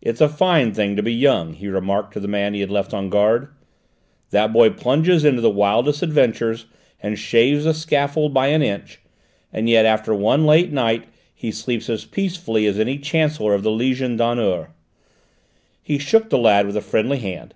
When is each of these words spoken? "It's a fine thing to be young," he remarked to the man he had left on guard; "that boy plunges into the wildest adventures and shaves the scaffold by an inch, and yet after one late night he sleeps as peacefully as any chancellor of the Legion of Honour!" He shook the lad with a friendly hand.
"It's 0.00 0.22
a 0.22 0.30
fine 0.30 0.72
thing 0.72 0.96
to 0.96 1.02
be 1.02 1.12
young," 1.12 1.52
he 1.52 1.68
remarked 1.68 2.14
to 2.14 2.20
the 2.20 2.26
man 2.26 2.54
he 2.54 2.60
had 2.60 2.70
left 2.70 2.94
on 2.94 3.10
guard; 3.10 3.48
"that 4.30 4.50
boy 4.50 4.70
plunges 4.70 5.26
into 5.26 5.42
the 5.42 5.50
wildest 5.50 6.02
adventures 6.02 6.64
and 7.02 7.18
shaves 7.18 7.64
the 7.64 7.74
scaffold 7.74 8.32
by 8.32 8.46
an 8.46 8.62
inch, 8.62 8.98
and 9.52 9.68
yet 9.68 9.84
after 9.84 10.14
one 10.14 10.46
late 10.46 10.72
night 10.72 11.04
he 11.34 11.50
sleeps 11.50 11.90
as 11.90 12.06
peacefully 12.06 12.64
as 12.64 12.78
any 12.78 12.96
chancellor 12.98 13.52
of 13.52 13.62
the 13.62 13.70
Legion 13.70 14.14
of 14.14 14.20
Honour!" 14.22 14.70
He 15.82 15.98
shook 15.98 16.30
the 16.30 16.38
lad 16.38 16.66
with 16.66 16.78
a 16.78 16.80
friendly 16.80 17.18
hand. 17.18 17.52